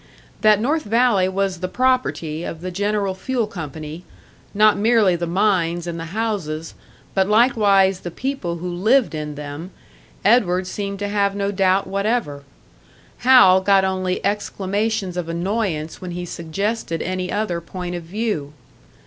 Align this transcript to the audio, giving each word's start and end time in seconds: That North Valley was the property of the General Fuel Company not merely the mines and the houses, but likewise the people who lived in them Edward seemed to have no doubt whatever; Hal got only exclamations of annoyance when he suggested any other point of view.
That 0.41 0.59
North 0.59 0.81
Valley 0.81 1.29
was 1.29 1.59
the 1.59 1.67
property 1.67 2.43
of 2.43 2.61
the 2.61 2.71
General 2.71 3.13
Fuel 3.13 3.45
Company 3.45 4.03
not 4.51 4.75
merely 4.75 5.15
the 5.15 5.27
mines 5.27 5.85
and 5.85 5.99
the 5.99 6.05
houses, 6.05 6.73
but 7.13 7.29
likewise 7.29 7.99
the 7.99 8.09
people 8.09 8.55
who 8.57 8.67
lived 8.73 9.13
in 9.13 9.35
them 9.35 9.69
Edward 10.25 10.65
seemed 10.65 10.97
to 10.97 11.07
have 11.07 11.35
no 11.35 11.51
doubt 11.51 11.85
whatever; 11.85 12.43
Hal 13.19 13.61
got 13.61 13.85
only 13.85 14.25
exclamations 14.25 15.17
of 15.17 15.29
annoyance 15.29 16.01
when 16.01 16.09
he 16.09 16.25
suggested 16.25 17.03
any 17.03 17.31
other 17.31 17.61
point 17.61 17.93
of 17.93 18.01
view. 18.01 18.53